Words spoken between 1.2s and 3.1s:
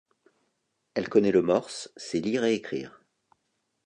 le morse, sait lire et écrire.